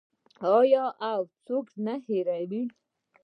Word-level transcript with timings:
آیا 0.57 0.85
او 1.11 1.19
هیڅوک 1.31 1.67
نه 1.85 1.95
هیروي؟ 2.05 2.63